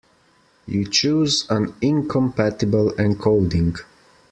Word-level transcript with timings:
You 0.65 0.87
chose 0.87 1.45
an 1.51 1.75
incompatible 1.79 2.91
encoding. 2.97 3.77